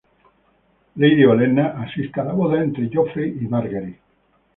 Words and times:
Lady 0.95 1.25
Olenna 1.25 1.65
asiste 1.83 2.19
a 2.21 2.23
la 2.23 2.31
boda 2.33 2.63
entre 2.63 2.89
Joffrey 2.91 3.37
y 3.39 3.45
Margaery. 3.47 3.95